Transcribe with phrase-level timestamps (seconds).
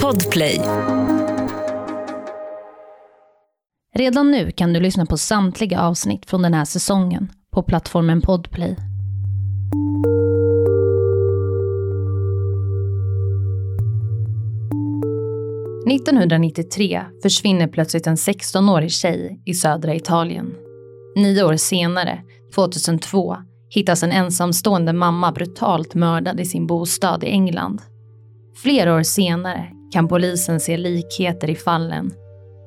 [0.00, 0.60] Podplay.
[3.94, 8.76] Redan nu kan du lyssna på samtliga avsnitt från den här säsongen på plattformen Podplay.
[15.88, 20.54] –1993 försvinner plötsligt en 16-årig tjej i södra Italien.
[21.16, 22.22] Nio år senare,
[22.54, 23.36] 2002,
[23.70, 27.80] hittas en ensamstående mamma brutalt mördad i sin bostad i England.
[28.54, 32.12] Flera år senare kan polisen se likheter i fallen.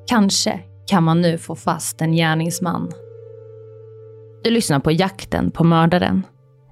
[0.06, 2.92] Kanske kan man nu få fast en gärningsman.
[4.44, 6.22] Du lyssnar på Jakten på mördaren.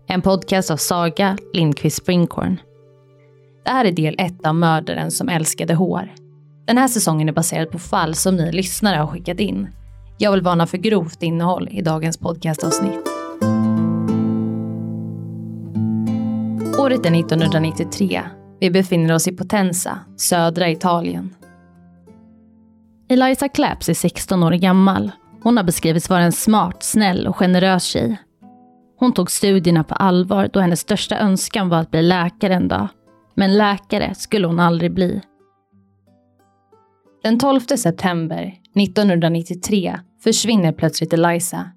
[0.09, 2.57] En podcast av Saga Lindqvist Springhorn.
[3.65, 6.15] Det här är del ett av Mördaren som älskade hår.
[6.67, 9.69] Den här säsongen är baserad på fall som ni lyssnare har skickat in.
[10.19, 13.09] Jag vill varna för grovt innehåll i dagens podcastavsnitt.
[16.79, 18.23] Året är 1993.
[18.61, 21.35] Vi befinner oss i Potenza, södra Italien.
[23.09, 25.11] Eliza Claps är 16 år gammal.
[25.43, 28.17] Hon har beskrivits vara en smart, snäll och generös tjej.
[28.99, 32.89] Hon tog studierna på allvar då hennes största önskan var att bli läkare en dag.
[33.35, 35.21] Men läkare skulle hon aldrig bli.
[37.23, 41.71] Den 12 september 1993 försvinner plötsligt Eliza.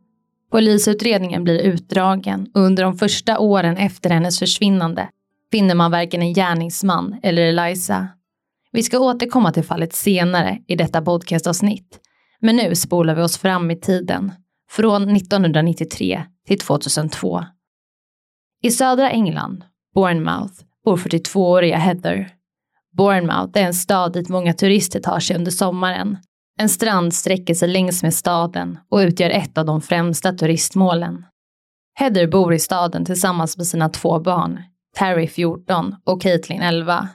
[0.52, 5.10] Polisutredningen blir utdragen och under de första åren efter hennes försvinnande
[5.52, 8.08] finner man varken en gärningsman eller Eliza.
[8.72, 12.00] Vi ska återkomma till fallet senare i detta podcastavsnitt.
[12.40, 14.34] Men nu spolar vi oss fram i tiden.
[14.70, 17.44] Från 1993 till 2002.
[18.64, 20.54] I södra England, Bournemouth,
[20.86, 22.30] bor 42-åriga Heather.
[22.98, 26.18] Bournemouth är en stad dit många turister tar sig under sommaren.
[26.60, 31.26] En strand sträcker sig längs med staden och utgör ett av de främsta turistmålen.
[31.96, 34.60] Heather bor i staden tillsammans med sina två barn,
[34.98, 37.10] Terry 14 och Caitlin 11.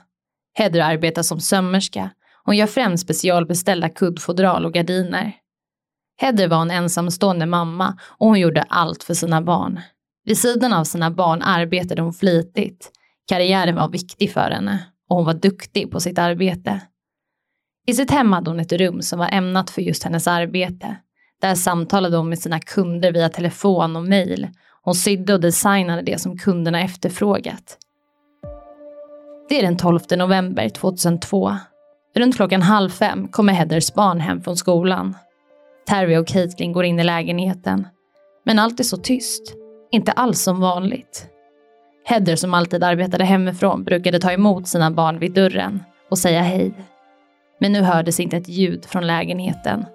[0.53, 2.09] Heather arbetar som sömmerska.
[2.43, 5.35] Hon gör främst specialbeställda kuddfodral och gardiner.
[6.21, 9.79] Heather var en ensamstående mamma och hon gjorde allt för sina barn.
[10.25, 12.91] Vid sidan av sina barn arbetade hon flitigt.
[13.27, 16.81] Karriären var viktig för henne och hon var duktig på sitt arbete.
[17.87, 20.95] I sitt hem hade hon ett rum som var ämnat för just hennes arbete.
[21.41, 24.47] Där samtalade hon med sina kunder via telefon och mejl.
[24.85, 27.77] Hon sydde och designade det som kunderna efterfrågat.
[29.49, 31.57] Det är den 12 november 2002.
[32.15, 35.15] Runt klockan halv fem kommer Heathers barn hem från skolan.
[35.87, 37.87] Terry och Caitlin går in i lägenheten.
[38.45, 39.55] Men allt är så tyst.
[39.91, 41.27] Inte alls som vanligt.
[42.05, 46.73] Heather som alltid arbetade hemifrån brukade ta emot sina barn vid dörren och säga hej.
[47.59, 49.85] Men nu hördes inte ett ljud från lägenheten.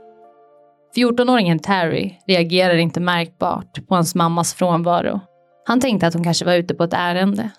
[0.97, 5.21] 14-åringen Terry reagerar inte märkbart på hans mammas frånvaro.
[5.67, 7.51] Han tänkte att hon kanske var ute på ett ärende.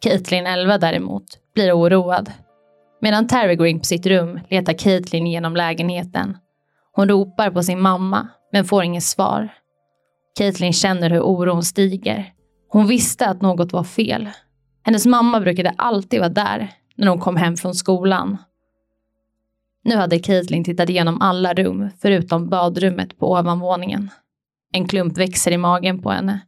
[0.00, 1.24] Caitlin 11 däremot
[1.54, 2.32] blir oroad.
[3.00, 6.36] Medan Terry går in på sitt rum letar Caitlin genom lägenheten.
[6.92, 9.48] Hon ropar på sin mamma, men får inget svar.
[10.38, 12.32] Caitlin känner hur oron stiger.
[12.68, 14.28] Hon visste att något var fel.
[14.84, 18.38] Hennes mamma brukade alltid vara där när hon kom hem från skolan.
[19.84, 24.10] Nu hade Caitlin tittat igenom alla rum förutom badrummet på ovanvåningen.
[24.72, 26.40] En klump växer i magen på henne.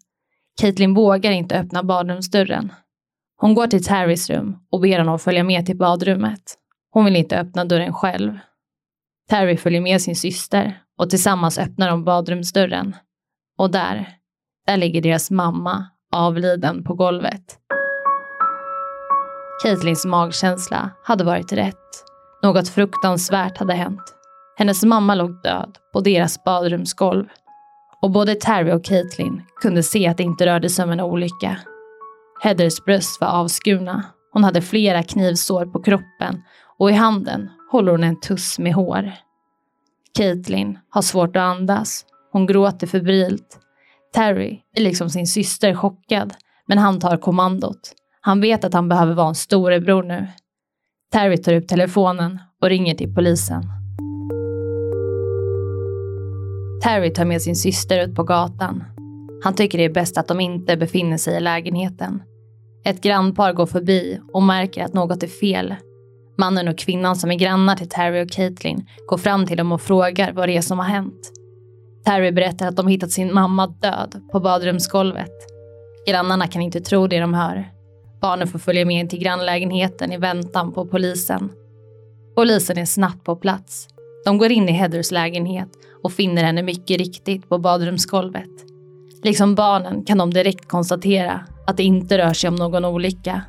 [0.61, 2.73] Caitlin vågar inte öppna badrumsdörren.
[3.37, 6.43] Hon går till Terrys rum och ber honom följa med till badrummet.
[6.91, 8.39] Hon vill inte öppna dörren själv.
[9.31, 12.97] Terry följer med sin syster och tillsammans öppnar de badrumsdörren.
[13.59, 14.09] Och där,
[14.67, 17.59] där ligger deras mamma avliden på golvet.
[19.63, 22.10] Caitlins magkänsla hade varit rätt.
[22.43, 24.15] Något fruktansvärt hade hänt.
[24.57, 27.27] Hennes mamma låg död på deras badrumsgolv.
[28.03, 31.57] Och både Terry och Caitlin kunde se att det inte rörde sig om en olycka.
[32.43, 34.05] Heathers bröst var avskurna.
[34.33, 36.43] Hon hade flera knivsår på kroppen
[36.79, 39.13] och i handen håller hon en tuss med hår.
[40.19, 42.05] Caitlin har svårt att andas.
[42.33, 43.59] Hon gråter febrilt.
[44.15, 46.35] Terry är liksom sin syster chockad,
[46.67, 47.95] men han tar kommandot.
[48.21, 50.27] Han vet att han behöver vara en storebror nu.
[51.13, 53.63] Terry tar upp telefonen och ringer till polisen.
[56.83, 58.85] Terry tar med sin syster ut på gatan.
[59.45, 62.23] Han tycker det är bäst att de inte befinner sig i lägenheten.
[62.85, 65.75] Ett grannpar går förbi och märker att något är fel.
[66.39, 69.83] Mannen och kvinnan som är grannar till Terry och Caitlin går fram till dem och
[69.83, 71.33] frågar vad det är som har hänt.
[72.05, 75.33] Terry berättar att de hittat sin mamma död på badrumsgolvet.
[76.07, 77.80] Grannarna kan inte tro det de hör.
[78.21, 81.53] Barnen får följa med in till grannlägenheten i väntan på polisen.
[82.37, 83.89] Polisen är snabbt på plats.
[84.25, 85.69] De går in i Heathers lägenhet
[86.03, 88.51] och finner henne mycket riktigt på badrumsgolvet.
[89.23, 93.43] Liksom barnen kan de direkt konstatera att det inte rör sig om någon olycka.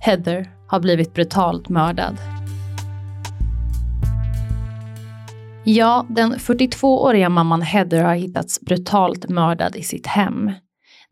[0.00, 2.16] Heather har blivit brutalt mördad.
[5.64, 10.50] Ja, den 42-åriga mamman Heather har hittats brutalt mördad i sitt hem.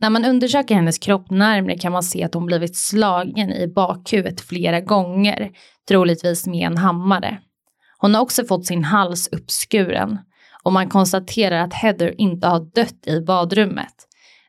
[0.00, 4.40] När man undersöker hennes kropp närmre kan man se att hon blivit slagen i bakhuvudet
[4.40, 5.50] flera gånger,
[5.88, 7.38] troligtvis med en hammare.
[7.98, 10.19] Hon har också fått sin hals uppskuren
[10.62, 13.94] och man konstaterar att Heather inte har dött i badrummet.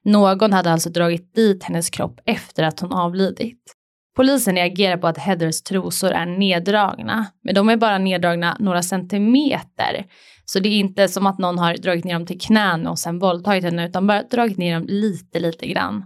[0.03, 3.73] Någon hade alltså dragit dit hennes kropp efter att hon avlidit.
[4.15, 10.05] Polisen reagerar på att Heathers trosor är neddragna, men de är bara neddragna några centimeter.
[10.51, 13.19] Så det är inte som att någon har dragit ner dem till knän och sen
[13.19, 16.05] våldtagit henne, utan bara dragit ner dem lite, lite grann.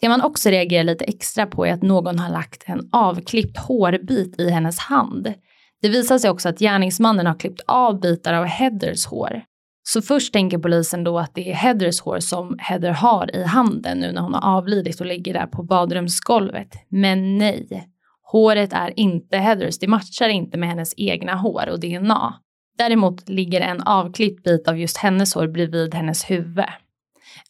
[0.00, 4.40] Det man också reagerar lite extra på är att någon har lagt en avklippt hårbit
[4.40, 5.34] i hennes hand.
[5.82, 9.42] Det visar sig också att gärningsmannen har klippt av bitar av Heathers hår.
[9.82, 13.98] Så först tänker polisen då att det är Heathers hår som Heather har i handen
[13.98, 16.68] nu när hon har avlidit och ligger där på badrumsgolvet.
[16.88, 17.88] Men nej,
[18.22, 22.34] håret är inte Heathers, det matchar inte med hennes egna hår och DNA.
[22.80, 26.64] Däremot ligger en avklippt bit av just hennes hår bredvid hennes huvud.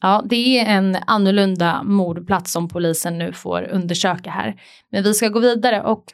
[0.00, 4.60] Ja, det är en annorlunda mordplats som polisen nu får undersöka här.
[4.92, 6.04] Men vi ska gå vidare och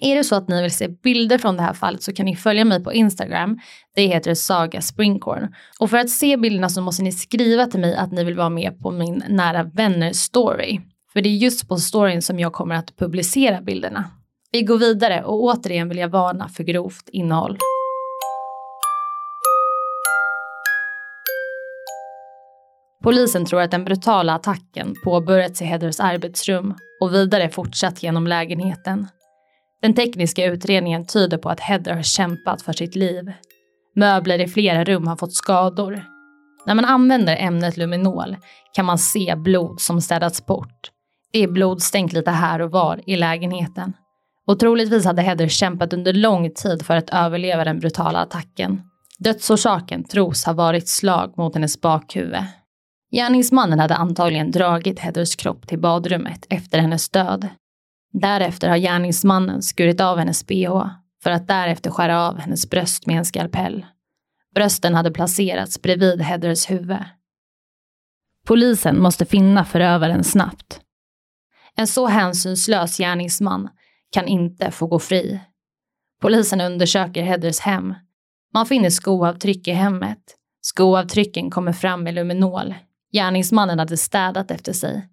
[0.00, 2.36] är det så att ni vill se bilder från det här fallet så kan ni
[2.36, 3.58] följa mig på Instagram.
[3.94, 5.54] Det heter Saga Springcorn.
[5.80, 8.50] Och för att se bilderna så måste ni skriva till mig att ni vill vara
[8.50, 10.80] med på min nära vänner story.
[11.12, 14.04] För det är just på storyn som jag kommer att publicera bilderna.
[14.52, 17.58] Vi går vidare och återigen vill jag varna för grovt innehåll.
[23.02, 29.08] Polisen tror att den brutala attacken påbörjats i Heathers arbetsrum och vidare fortsatt genom lägenheten.
[29.82, 33.32] Den tekniska utredningen tyder på att Heather har kämpat för sitt liv.
[33.94, 36.04] Möbler i flera rum har fått skador.
[36.66, 38.36] När man använder ämnet luminol
[38.74, 40.90] kan man se blod som städats bort.
[41.32, 43.92] Det är blodstänk lite här och var i lägenheten.
[44.46, 48.80] Och troligtvis hade Heather kämpat under lång tid för att överleva den brutala attacken.
[49.18, 52.44] Dödsorsaken tros ha varit slag mot hennes bakhuvud.
[53.12, 57.48] Gärningsmannen hade antagligen dragit Heathers kropp till badrummet efter hennes död.
[58.12, 60.86] Därefter har gärningsmannen skurit av hennes bh
[61.22, 63.86] för att därefter skära av hennes bröst med en skalpell.
[64.54, 67.04] Brösten hade placerats bredvid Heathers huvud.
[68.46, 70.80] Polisen måste finna förövaren snabbt.
[71.76, 73.68] En så hänsynslös gärningsman
[74.10, 75.40] kan inte få gå fri.
[76.20, 77.94] Polisen undersöker Heathers hem.
[78.54, 80.22] Man finner skoavtryck i hemmet.
[80.60, 82.74] Skoavtrycken kommer fram med luminol.
[83.12, 85.08] Gärningsmannen hade städat efter sig.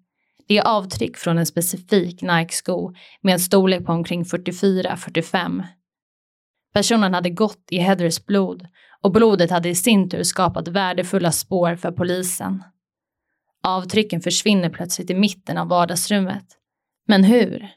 [0.48, 5.64] Det är avtryck från en specifik Nike-sko med en storlek på omkring 44-45.
[6.72, 8.66] Personen hade gått i Heathers blod
[9.02, 12.62] och blodet hade i sin tur skapat värdefulla spår för polisen.
[13.62, 16.44] Avtrycken försvinner plötsligt i mitten av vardagsrummet.
[17.06, 17.68] Men hur?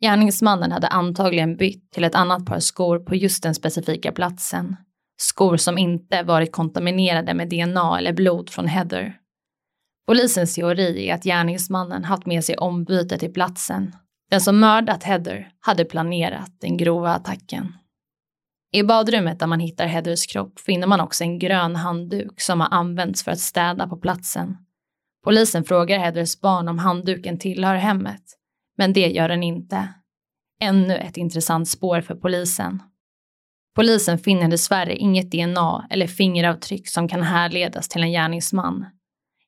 [0.00, 4.76] Gärningsmannen hade antagligen bytt till ett annat par skor på just den specifika platsen.
[5.16, 9.14] Skor som inte varit kontaminerade med DNA eller blod från Heather.
[10.08, 13.96] Polisens teori är att gärningsmannen haft med sig ombyte till platsen.
[14.30, 17.72] Den som mördat Heather hade planerat den grova attacken.
[18.72, 22.68] I badrummet där man hittar Heathers kropp finner man också en grön handduk som har
[22.70, 24.56] använts för att städa på platsen.
[25.24, 28.22] Polisen frågar Heathers barn om handduken tillhör hemmet,
[28.76, 29.88] men det gör den inte.
[30.60, 32.82] Ännu ett intressant spår för polisen.
[33.76, 38.86] Polisen finner dessvärre inget DNA eller fingeravtryck som kan härledas till en gärningsman.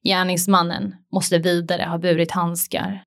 [0.05, 3.03] Gärningsmannen måste vidare ha burit handskar.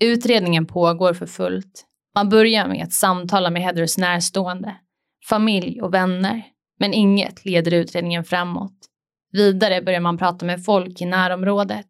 [0.00, 1.84] Utredningen pågår för fullt.
[2.14, 4.76] Man börjar med att samtala med Heathers närstående,
[5.28, 6.42] familj och vänner,
[6.80, 8.74] men inget leder utredningen framåt.
[9.32, 11.86] Vidare börjar man prata med folk i närområdet.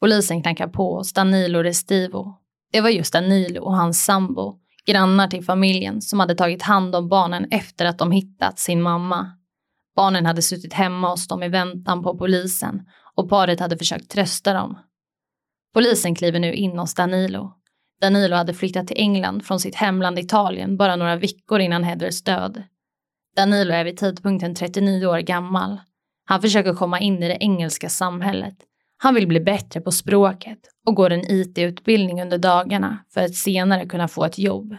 [0.00, 2.34] Polisen knackar på hos Danilo Restivo.
[2.72, 7.08] Det var just Danilo och hans sambo, grannar till familjen, som hade tagit hand om
[7.08, 9.30] barnen efter att de hittat sin mamma.
[9.96, 12.82] Barnen hade suttit hemma hos dem i väntan på polisen
[13.16, 14.78] och paret hade försökt trösta dem.
[15.74, 17.52] Polisen kliver nu in hos Danilo.
[18.00, 22.62] Danilo hade flyttat till England från sitt hemland Italien bara några veckor innan Heathers död.
[23.36, 25.80] Danilo är vid tidpunkten 39 år gammal.
[26.24, 28.54] Han försöker komma in i det engelska samhället.
[28.98, 33.86] Han vill bli bättre på språket och går en IT-utbildning under dagarna för att senare
[33.86, 34.76] kunna få ett jobb.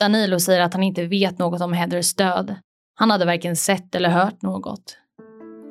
[0.00, 2.54] Danilo säger att han inte vet något om Heathers död.
[2.94, 4.98] Han hade varken sett eller hört något.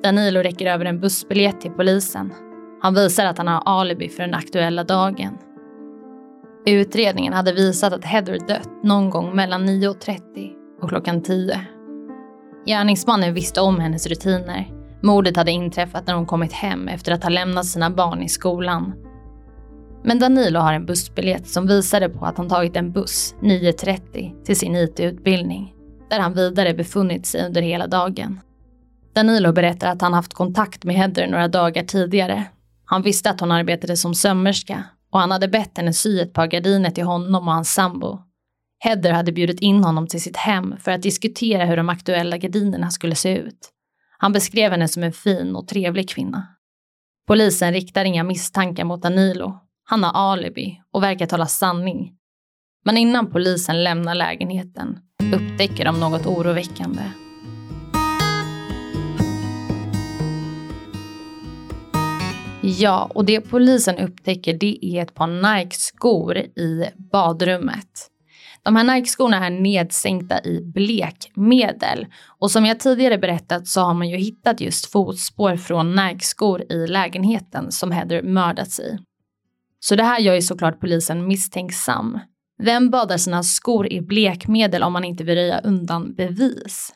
[0.04, 2.34] Danilo räcker över en bussbiljett till polisen.
[2.82, 5.38] Han visar att han har alibi för den aktuella dagen.
[6.66, 10.51] Utredningen hade visat att Heather dött någon gång mellan 9.30
[10.82, 11.62] och klockan 10.
[12.66, 14.72] Gärningsmannen visste om hennes rutiner.
[15.01, 18.94] Mordet hade inträffat när hon kommit hem efter att ha lämnat sina barn i skolan.
[20.04, 24.56] Men Danilo har en bussbiljett som visade på att han tagit en buss 9.30 till
[24.56, 25.74] sin IT-utbildning,
[26.10, 28.39] där han vidare befunnit sig under hela dagen.
[29.18, 32.46] Danilo berättar att han haft kontakt med Heather några dagar tidigare.
[32.86, 36.48] Han visste att hon arbetade som sömmerska och han hade bett henne sy ett par
[36.48, 38.20] gardiner till honom och hans sambo.
[38.80, 42.90] Heather hade bjudit in honom till sitt hem för att diskutera hur de aktuella gardinerna
[42.90, 43.70] skulle se ut.
[44.18, 46.48] Han beskrev henne som en fin och trevlig kvinna.
[47.28, 49.60] Polisen riktar inga misstankar mot Danilo.
[49.84, 52.14] Han har alibi och verkar tala sanning.
[52.86, 55.00] Men innan polisen lämnar lägenheten
[55.34, 57.02] upptäcker de något oroväckande.
[62.70, 68.08] Ja, och det polisen upptäcker det är ett par Nike-skor i badrummet.
[68.64, 72.06] De här Nike-skorna är nedsänkta i blekmedel
[72.40, 76.88] och som jag tidigare berättat så har man ju hittat just fotspår från Nike-skor i
[76.88, 78.98] lägenheten som Heather mördats i.
[79.80, 82.20] Så det här gör ju såklart polisen misstänksam.
[82.64, 86.94] Vem badar sina skor i blekmedel om man inte vill röja undan bevis?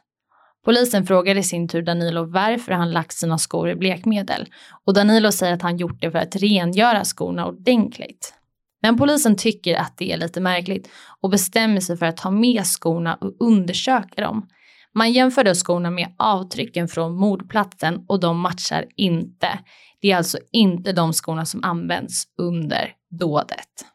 [0.66, 4.48] Polisen frågar i sin tur Danilo varför han lagt sina skor i blekmedel
[4.86, 8.34] och Danilo säger att han gjort det för att rengöra skorna ordentligt.
[8.82, 10.90] Men polisen tycker att det är lite märkligt
[11.22, 14.48] och bestämmer sig för att ta med skorna och undersöka dem.
[14.94, 19.60] Man jämför då skorna med avtrycken från mordplatsen och de matchar inte.
[20.02, 23.91] Det är alltså inte de skorna som används under dådet.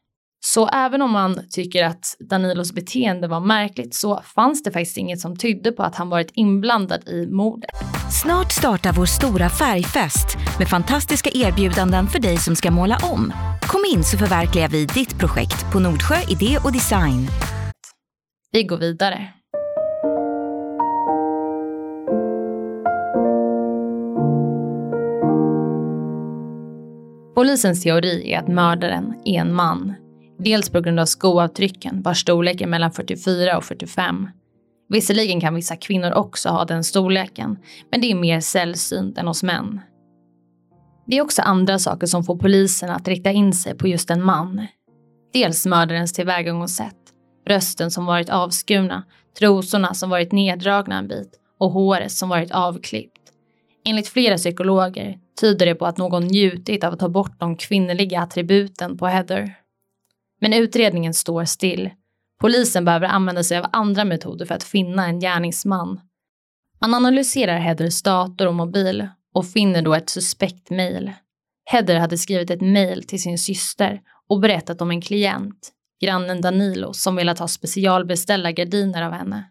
[0.55, 5.21] Så även om man tycker att Danilos beteende var märkligt så fanns det faktiskt inget
[5.21, 7.71] som tydde på att han varit inblandad i mordet.
[8.23, 13.33] Snart startar vår stora färgfest med fantastiska erbjudanden för dig som ska måla om.
[13.63, 17.27] Kom in så förverkligar vi ditt projekt på Nordsjö Idé och Design.
[18.53, 19.29] Vi går vidare.
[27.35, 29.96] Polisens teori är att mördaren är en man
[30.39, 34.29] Dels på grund av skoavtrycken vars storlek är mellan 44 och 45.
[34.89, 37.59] Visserligen kan vissa kvinnor också ha den storleken,
[37.91, 39.81] men det är mer sällsynt än hos män.
[41.07, 44.23] Det är också andra saker som får polisen att rikta in sig på just en
[44.23, 44.67] man.
[45.33, 46.97] Dels mördarens tillvägagångssätt,
[47.45, 49.05] brösten som varit avskurna,
[49.39, 53.21] trosorna som varit neddragna en bit och håret som varit avklippt.
[53.85, 58.21] Enligt flera psykologer tyder det på att någon njutit av att ta bort de kvinnliga
[58.21, 59.55] attributen på Heather.
[60.41, 61.91] Men utredningen står still.
[62.41, 66.01] Polisen behöver använda sig av andra metoder för att finna en gärningsman.
[66.81, 71.13] Man analyserar Heathers dator och mobil och finner då ett suspekt mejl.
[71.65, 76.93] Heather hade skrivit ett mejl till sin syster och berättat om en klient, grannen Danilo,
[76.93, 79.51] som velat ha specialbeställda gardiner av henne.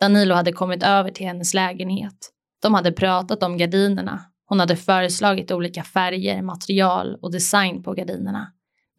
[0.00, 2.30] Danilo hade kommit över till hennes lägenhet.
[2.62, 4.24] De hade pratat om gardinerna.
[4.46, 8.52] Hon hade föreslagit olika färger, material och design på gardinerna.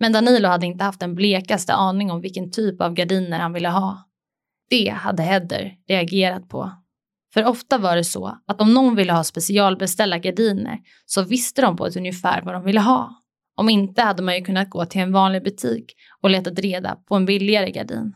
[0.04, 3.70] Men Danilo hade inte haft den blekaste aning om vilken typ av gardiner han ville
[3.70, 4.10] ha.
[4.70, 6.72] Det hade Heather reagerat på.
[7.34, 11.78] För ofta var det så att om någon ville ha specialbeställda gardiner så visste de
[11.78, 13.22] på ett ungefär vad de ville ha.
[13.56, 17.16] Om inte hade man ju kunnat gå till en vanlig butik och letat reda på
[17.16, 18.16] en billigare gardin.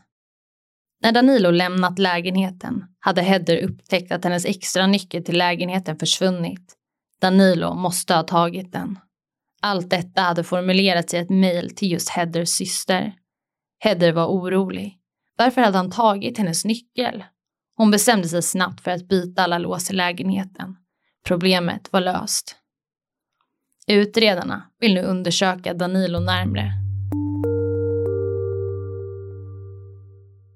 [1.02, 6.76] När Danilo lämnat lägenheten hade Heather upptäckt att hennes extra nyckel till lägenheten försvunnit.
[7.20, 8.98] Danilo måste ha tagit den.
[9.62, 13.14] Allt detta hade formulerats i ett mejl till just Heathers syster.
[13.78, 14.98] Heather var orolig.
[15.36, 17.24] Varför hade han tagit hennes nyckel?
[17.76, 20.76] Hon bestämde sig snabbt för att byta alla lås i lägenheten.
[21.26, 22.56] Problemet var löst.
[23.86, 26.72] Utredarna vill nu undersöka Danilo närmre.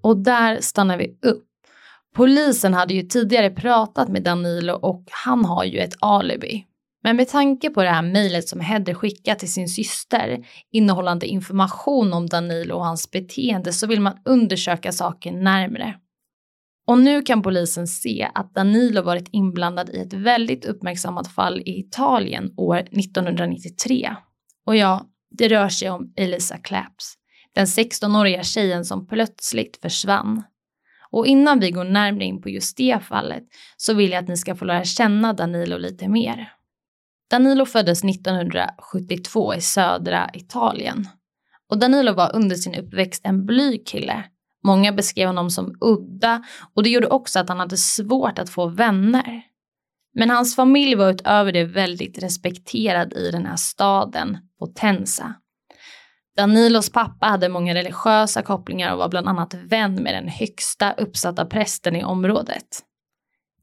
[0.03, 1.49] Och där stannar vi upp.
[2.15, 6.67] Polisen hade ju tidigare pratat med Danilo och han har ju ett alibi.
[7.03, 12.13] Men med tanke på det här mejlet som Hedder skickat till sin syster innehållande information
[12.13, 15.95] om Danilo och hans beteende så vill man undersöka saken närmre.
[16.87, 21.81] Och nu kan polisen se att Danilo varit inblandad i ett väldigt uppmärksammat fall i
[21.81, 24.17] Italien år 1993.
[24.67, 27.15] Och ja, det rör sig om Elisa Claps,
[27.55, 30.43] den 16-åriga tjejen som plötsligt försvann.
[31.11, 33.43] Och innan vi går närmare in på just det fallet
[33.77, 36.53] så vill jag att ni ska få lära känna Danilo lite mer.
[37.33, 41.09] Danilo föddes 1972 i södra Italien.
[41.71, 44.25] Och Danilo var under sin uppväxt en blyg kille.
[44.65, 46.43] Många beskrev honom som udda
[46.75, 49.43] och det gjorde också att han hade svårt att få vänner.
[50.15, 55.35] Men hans familj var utöver det väldigt respekterad i den här staden, Potenza.
[56.37, 61.47] Danilos pappa hade många religiösa kopplingar och var bland annat vän med den högsta uppsatta
[61.47, 62.83] prästen i området.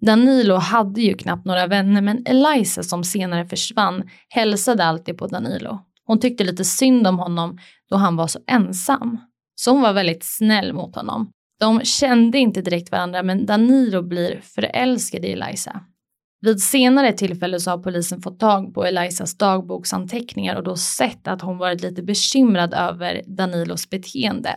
[0.01, 5.79] Danilo hade ju knappt några vänner men Eliza som senare försvann hälsade alltid på Danilo.
[6.05, 7.57] Hon tyckte lite synd om honom
[7.89, 9.17] då han var så ensam.
[9.55, 11.31] Så hon var väldigt snäll mot honom.
[11.59, 15.81] De kände inte direkt varandra men Danilo blir förälskad i Eliza.
[16.41, 21.41] Vid senare tillfälle så har polisen fått tag på Elizas dagboksanteckningar och då sett att
[21.41, 24.55] hon varit lite bekymrad över Danilos beteende.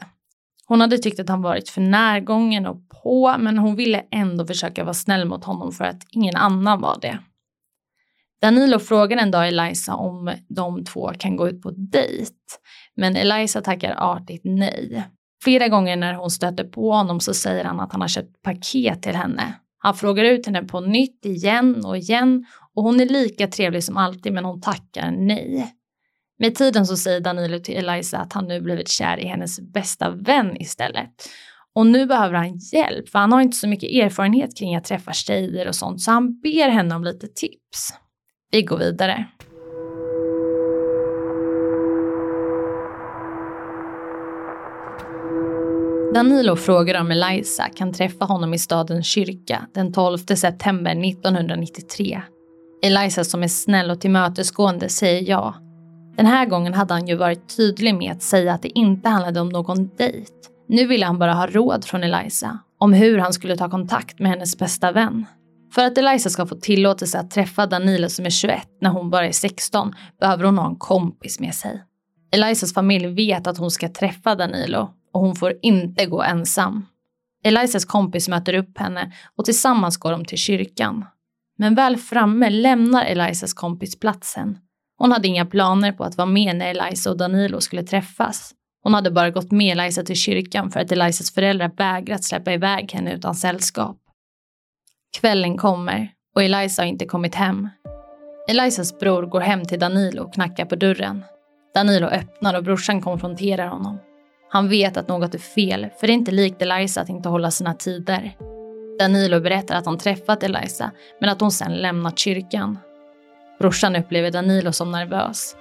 [0.73, 4.85] Hon hade tyckt att han varit för närgången och på men hon ville ändå försöka
[4.85, 7.19] vara snäll mot honom för att ingen annan var det.
[8.43, 12.35] Danilo frågar en dag Eliza om de två kan gå ut på dejt
[12.97, 15.05] men Eliza tackar artigt nej.
[15.45, 19.03] Flera gånger när hon stöter på honom så säger han att han har köpt paket
[19.03, 19.55] till henne.
[19.79, 23.97] Han frågar ut henne på nytt igen och igen och hon är lika trevlig som
[23.97, 25.75] alltid men hon tackar nej.
[26.43, 30.11] Med tiden så säger Danilo till Eliza att han nu blivit kär i hennes bästa
[30.11, 31.11] vän istället.
[31.75, 35.13] Och nu behöver han hjälp för han har inte så mycket erfarenhet kring att träffa
[35.13, 37.95] tjejer och sånt så han ber henne om lite tips.
[38.51, 39.27] Vi går vidare.
[46.15, 52.23] Danilo frågar om Eliza kan träffa honom i stadens kyrka den 12 september 1993.
[52.85, 55.55] Eliza som är snäll och tillmötesgående säger ja.
[56.17, 59.41] Den här gången hade han ju varit tydlig med att säga att det inte handlade
[59.41, 60.33] om någon dejt.
[60.69, 64.31] Nu ville han bara ha råd från Eliza om hur han skulle ta kontakt med
[64.31, 65.27] hennes bästa vän.
[65.75, 69.27] För att Eliza ska få tillåtelse att träffa Danilo som är 21 när hon bara
[69.27, 71.83] är 16 behöver hon ha en kompis med sig.
[72.33, 76.87] Elizas familj vet att hon ska träffa Danilo och hon får inte gå ensam.
[77.45, 81.05] Elizas kompis möter upp henne och tillsammans går de till kyrkan.
[81.59, 84.59] Men väl framme lämnar Elizas kompis platsen.
[85.03, 88.55] Hon hade inga planer på att vara med när Eliza och Danilo skulle träffas.
[88.83, 92.93] Hon hade bara gått med Eliza till kyrkan för att Elizas föräldrar vägrat släppa iväg
[92.93, 93.97] henne utan sällskap.
[95.21, 97.69] Kvällen kommer och Eliza har inte kommit hem.
[98.49, 101.25] Elizas bror går hem till Danilo och knackar på dörren.
[101.75, 103.99] Danilo öppnar och brorsan konfronterar honom.
[104.51, 107.51] Han vet att något är fel, för det är inte likt Eliza att inte hålla
[107.51, 108.37] sina tider.
[108.99, 112.79] Danilo berättar att han träffat Eliza, men att hon sen lämnat kyrkan.
[113.63, 115.57] Brorsan upplever Danilo som nervös.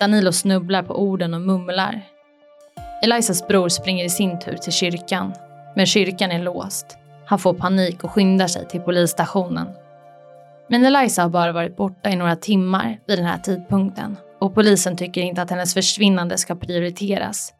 [0.00, 2.00] Danilo snubblar på orden och mumlar.
[3.02, 5.32] Elizas bror springer i sin tur till kyrkan,
[5.76, 6.86] men kyrkan är låst.
[7.26, 9.66] Han får panik och skyndar sig till polisstationen.
[10.68, 14.96] Men Eliza har bara varit borta i några timmar vid den här tidpunkten och polisen
[14.96, 17.52] tycker inte att hennes försvinnande ska prioriteras.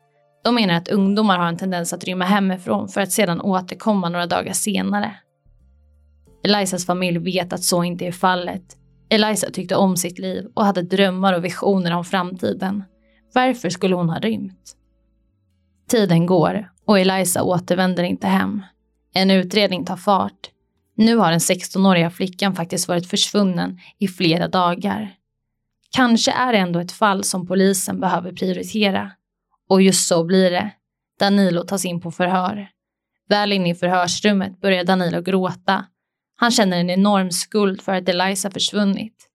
[0.45, 4.27] De menar att ungdomar har en tendens att rymma hemifrån för att sedan återkomma några
[4.27, 5.17] dagar senare.
[6.45, 8.77] Elizas familj vet att så inte är fallet.
[9.15, 12.85] Eliza tyckte om sitt liv och hade drömmar och visioner om framtiden.
[13.35, 14.77] Varför skulle hon ha rymt?
[15.89, 18.63] Tiden går och Eliza återvänder inte hem.
[19.15, 20.51] En utredning tar fart.
[20.97, 25.15] Nu har den 16-åriga flickan faktiskt varit försvunnen i flera dagar.
[25.91, 29.11] Kanske är det ändå ett fall som polisen behöver prioritera.
[29.69, 30.71] Och just så blir det.
[31.21, 32.69] Danilo tas in på förhör.
[33.29, 35.85] Väl inne i förhörsrummet börjar Danilo gråta.
[36.37, 39.31] Han känner en enorm skuld för att Eliza försvunnit.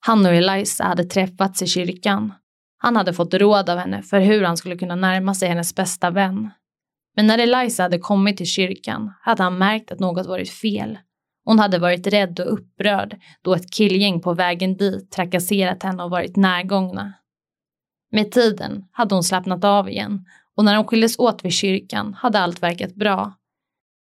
[0.00, 2.34] Han och Eliza hade träffats i kyrkan.
[2.78, 6.10] Han hade fått råd av henne för hur han skulle kunna närma sig hennes bästa
[6.10, 6.50] vän.
[7.16, 10.98] Men när Eliza hade kommit till kyrkan hade han märkt att något varit fel.
[11.44, 16.10] Hon hade varit rädd och upprörd då ett killgäng på vägen dit trakasserat henne och
[16.10, 17.12] varit närgångna.
[18.10, 22.38] Med tiden hade hon slappnat av igen och när de skildes åt vid kyrkan hade
[22.40, 23.34] allt verkat bra.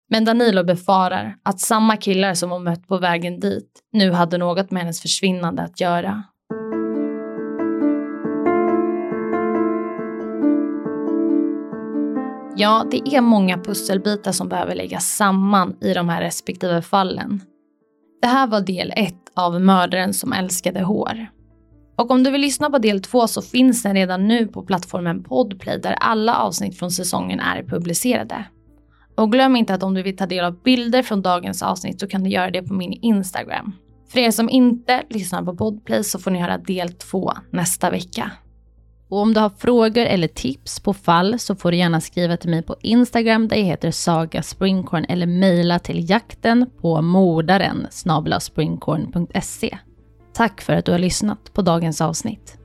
[0.10, 4.72] Men Danilo befarar att samma killar som hon mött på vägen dit nu hade något
[4.72, 6.24] med hennes försvinnande att göra.
[12.58, 17.42] Ja, det är många pusselbitar som behöver läggas samman i de här respektive fallen.
[18.22, 21.28] Det här var del ett av Mördaren som älskade hår.
[21.98, 25.24] Och om du vill lyssna på del två så finns den redan nu på plattformen
[25.24, 28.46] Podplay där alla avsnitt från säsongen är publicerade.
[29.16, 32.08] Och glöm inte att om du vill ta del av bilder från dagens avsnitt så
[32.08, 33.74] kan du göra det på min Instagram.
[34.10, 38.32] För er som inte lyssnar på Podplay så får ni höra del två nästa vecka.
[39.10, 42.50] Och om du har frågor eller tips på fall så får du gärna skriva till
[42.50, 47.88] mig på Instagram där jag heter Saga Springcorn eller mejla till jakten på mordaren
[48.40, 49.78] springcorn.se.
[50.34, 52.65] Tack för att du har lyssnat på dagens avsnitt.